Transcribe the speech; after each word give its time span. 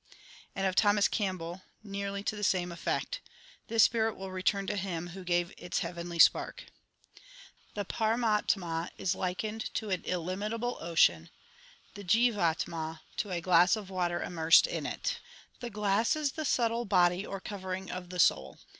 And 0.55 0.65
of 0.65 0.73
Thomas 0.73 1.07
Campbell 1.07 1.61
nearly 1.83 2.23
to 2.23 2.35
the 2.35 2.43
same 2.43 2.71
effect: 2.71 3.21
This 3.67 3.83
spirit 3.83 4.15
will 4.17 4.31
return 4.31 4.65
to 4.65 4.75
Him 4.75 5.09
Who 5.09 5.23
gave 5.23 5.53
its 5.59 5.77
heavenly 5.81 6.17
spark. 6.17 6.63
The 7.75 7.85
Paramatama 7.85 8.89
is 8.97 9.13
likened 9.13 9.71
to 9.75 9.91
an 9.91 10.01
illimitable 10.05 10.79
ocean, 10.81 11.29
the 11.93 12.03
Jivatama 12.03 13.01
to 13.17 13.29
a 13.29 13.41
glass 13.41 13.75
of 13.75 13.91
water 13.91 14.23
immersed 14.23 14.65
in 14.65 14.87
it. 14.87 15.19
The 15.59 15.69
glass 15.69 16.15
is 16.15 16.31
the 16.31 16.45
subtile 16.45 16.85
body 16.85 17.23
or 17.23 17.39
covering 17.39 17.91
of 17.91 18.09
the 18.09 18.17
soul. 18.17 18.57